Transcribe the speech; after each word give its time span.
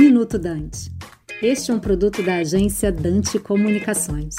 Minuto 0.00 0.38
Dante. 0.38 0.90
Este 1.42 1.70
é 1.70 1.74
um 1.74 1.78
produto 1.78 2.22
da 2.22 2.36
agência 2.36 2.90
Dante 2.90 3.38
Comunicações. 3.38 4.34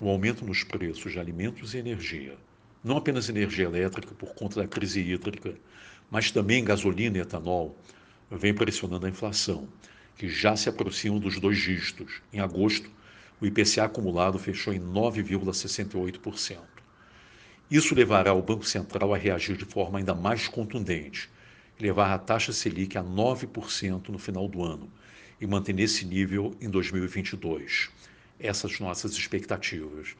O 0.00 0.08
aumento 0.08 0.44
nos 0.44 0.62
preços 0.62 1.10
de 1.10 1.18
alimentos 1.18 1.74
e 1.74 1.78
energia, 1.78 2.36
não 2.84 2.96
apenas 2.96 3.28
energia 3.28 3.64
elétrica 3.64 4.14
por 4.14 4.32
conta 4.36 4.60
da 4.60 4.68
crise 4.68 5.00
hídrica, 5.00 5.56
mas 6.08 6.30
também 6.30 6.62
gasolina 6.62 7.18
e 7.18 7.20
etanol, 7.20 7.76
vem 8.30 8.54
pressionando 8.54 9.06
a 9.06 9.08
inflação, 9.08 9.66
que 10.16 10.28
já 10.28 10.54
se 10.54 10.68
aproxima 10.68 11.18
dos 11.18 11.40
dois 11.40 11.58
dígitos. 11.58 12.22
Em 12.32 12.38
agosto, 12.38 12.88
o 13.40 13.46
IPCA 13.46 13.86
acumulado 13.86 14.38
fechou 14.38 14.72
em 14.72 14.78
9,68%. 14.78 16.58
Isso 17.68 17.92
levará 17.92 18.32
o 18.32 18.40
Banco 18.40 18.64
Central 18.64 19.12
a 19.12 19.18
reagir 19.18 19.56
de 19.56 19.64
forma 19.64 19.98
ainda 19.98 20.14
mais 20.14 20.46
contundente, 20.46 21.28
levar 21.80 22.12
a 22.12 22.18
taxa 22.18 22.52
Selic 22.52 22.96
a 22.96 23.02
9% 23.04 24.08
no 24.08 24.18
final 24.18 24.48
do 24.48 24.62
ano 24.62 24.90
e 25.40 25.46
manter 25.46 25.72
nesse 25.72 26.04
nível 26.04 26.56
em 26.60 26.68
2022. 26.70 27.90
Essas 28.38 28.78
nossas 28.80 29.12
expectativas. 29.12 30.16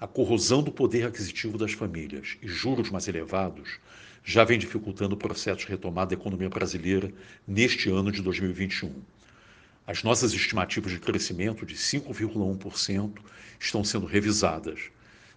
A 0.00 0.06
corrosão 0.06 0.62
do 0.62 0.72
poder 0.72 1.06
aquisitivo 1.06 1.58
das 1.58 1.72
famílias 1.72 2.36
e 2.42 2.48
juros 2.48 2.90
mais 2.90 3.06
elevados 3.08 3.78
já 4.24 4.44
vem 4.44 4.58
dificultando 4.58 5.14
o 5.14 5.18
processo 5.18 5.60
de 5.60 5.66
retomada 5.66 6.14
da 6.14 6.20
economia 6.20 6.48
brasileira 6.48 7.12
neste 7.46 7.90
ano 7.90 8.10
de 8.10 8.22
2021. 8.22 8.94
As 9.86 10.02
nossas 10.02 10.32
estimativas 10.32 10.92
de 10.92 11.00
crescimento 11.00 11.66
de 11.66 11.74
5,1% 11.74 13.18
estão 13.58 13.82
sendo 13.82 14.06
revisadas 14.06 14.90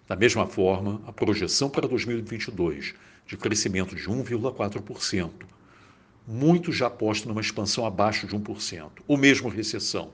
da 0.06 0.14
mesma 0.14 0.46
forma, 0.46 1.00
a 1.06 1.12
projeção 1.12 1.70
para 1.70 1.88
2022 1.88 2.92
de 3.26 3.38
crescimento 3.38 3.96
de 3.96 4.02
1,4%, 4.02 5.30
muitos 6.26 6.76
já 6.76 6.86
apostam 6.86 7.28
numa 7.28 7.40
expansão 7.40 7.84
abaixo 7.84 8.26
de 8.26 8.36
1%, 8.36 8.90
ou 9.06 9.16
mesmo 9.16 9.48
recessão. 9.48 10.10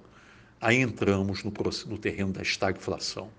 Aí 0.61 0.77
entramos 0.77 1.43
no, 1.45 1.53
no 1.87 1.99
terreno 1.99 2.33
da 2.33 2.43
estagflação. 2.43 3.31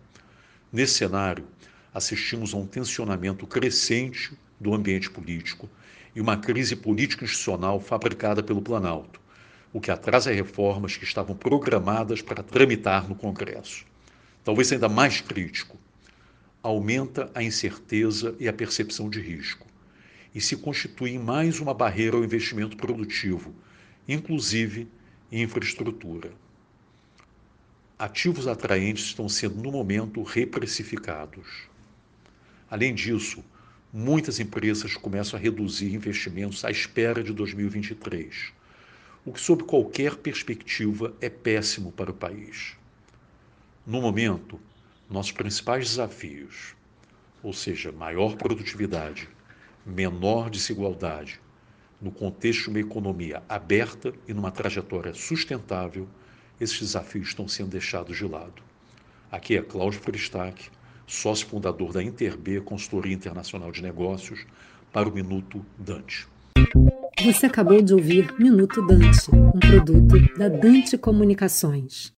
Nesse 0.71 0.93
cenário, 0.93 1.45
assistimos 1.93 2.53
a 2.53 2.57
um 2.57 2.65
tensionamento 2.65 3.45
crescente 3.45 4.33
do 4.59 4.73
ambiente 4.73 5.09
político 5.09 5.69
e 6.15 6.21
uma 6.21 6.37
crise 6.37 6.75
política 6.75 7.25
institucional 7.25 7.79
fabricada 7.79 8.41
pelo 8.41 8.61
Planalto, 8.61 9.19
o 9.73 9.79
que 9.79 9.91
atrasa 9.91 10.31
reformas 10.31 10.97
que 10.97 11.03
estavam 11.03 11.35
programadas 11.35 12.21
para 12.21 12.43
tramitar 12.43 13.07
no 13.07 13.15
Congresso. 13.15 13.85
Talvez 14.43 14.71
ainda 14.71 14.89
mais 14.89 15.21
crítico, 15.21 15.77
aumenta 16.63 17.29
a 17.33 17.43
incerteza 17.43 18.35
e 18.39 18.47
a 18.47 18.53
percepção 18.53 19.09
de 19.09 19.19
risco, 19.19 19.65
e 20.33 20.39
se 20.39 20.55
constitui 20.55 21.17
mais 21.17 21.59
uma 21.59 21.73
barreira 21.73 22.15
ao 22.15 22.23
investimento 22.23 22.77
produtivo, 22.77 23.53
inclusive 24.07 24.87
em 25.31 25.43
infraestrutura. 25.43 26.31
Ativos 27.97 28.47
atraentes 28.47 29.05
estão 29.05 29.29
sendo, 29.29 29.61
no 29.61 29.71
momento, 29.71 30.23
reprecificados. 30.23 31.69
Além 32.69 32.95
disso, 32.95 33.43
muitas 33.93 34.39
empresas 34.39 34.95
começam 34.95 35.37
a 35.37 35.41
reduzir 35.41 35.93
investimentos 35.93 36.63
à 36.63 36.71
espera 36.71 37.23
de 37.23 37.33
2023, 37.33 38.53
o 39.23 39.31
que, 39.31 39.39
sob 39.39 39.63
qualquer 39.63 40.15
perspectiva, 40.15 41.15
é 41.21 41.29
péssimo 41.29 41.91
para 41.91 42.09
o 42.09 42.13
país. 42.13 42.75
No 43.85 44.01
momento, 44.01 44.59
nossos 45.09 45.31
principais 45.31 45.89
desafios, 45.89 46.73
ou 47.43 47.53
seja, 47.53 47.91
maior 47.91 48.35
produtividade, 48.35 49.27
menor 49.85 50.49
desigualdade, 50.49 51.39
no 52.01 52.11
contexto 52.11 52.63
de 52.63 52.69
uma 52.69 52.79
economia 52.79 53.43
aberta 53.47 54.13
e 54.27 54.33
numa 54.33 54.51
trajetória 54.51 55.13
sustentável, 55.13 56.07
esses 56.59 56.79
desafios 56.79 57.29
estão 57.29 57.47
sendo 57.47 57.69
deixados 57.69 58.17
de 58.17 58.25
lado. 58.25 58.61
Aqui 59.31 59.57
é 59.57 59.61
Cláudio 59.61 59.99
Fristac, 59.99 60.69
sócio 61.05 61.47
fundador 61.47 61.93
da 61.93 62.03
Interb 62.03 62.61
Consultoria 62.61 63.13
Internacional 63.13 63.71
de 63.71 63.81
Negócios, 63.81 64.45
para 64.91 65.07
o 65.07 65.11
Minuto 65.11 65.65
Dante. 65.77 66.27
Você 67.23 67.45
acabou 67.45 67.81
de 67.81 67.93
ouvir 67.93 68.33
Minuto 68.39 68.85
Dante, 68.85 69.29
um 69.31 69.59
produto 69.59 70.37
da 70.37 70.49
Dante 70.49 70.97
Comunicações. 70.97 72.09